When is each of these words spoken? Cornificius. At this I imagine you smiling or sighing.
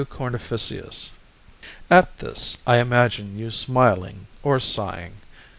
Cornificius. 0.09 1.11
At 1.87 2.17
this 2.17 2.57
I 2.65 2.77
imagine 2.77 3.37
you 3.37 3.51
smiling 3.51 4.25
or 4.41 4.59
sighing. 4.59 5.17